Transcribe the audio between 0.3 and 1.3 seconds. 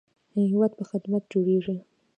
هیواد په خدمت